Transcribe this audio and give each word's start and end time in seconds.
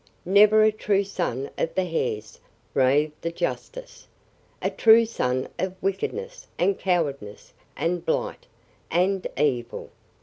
"Never 0.25 0.63
a 0.63 0.71
true 0.71 1.03
son 1.03 1.51
of 1.59 1.75
the 1.75 1.85
Hares," 1.85 2.39
raved 2.73 3.21
the 3.21 3.31
justice. 3.31 4.07
"A 4.59 4.71
true 4.71 5.05
son 5.05 5.47
of 5.59 5.75
wickedness, 5.79 6.47
and 6.57 6.79
cowardice, 6.79 7.53
and 7.77 8.03
blight, 8.03 8.47
and 8.89 9.27
evil. 9.37 9.91